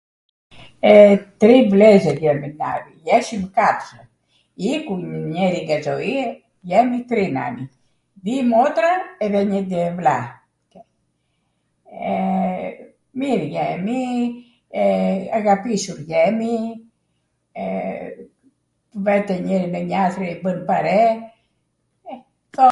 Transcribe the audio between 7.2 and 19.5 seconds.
nani, di motra edhe njw vlla. Mir jemi, aghapisur jemi, vete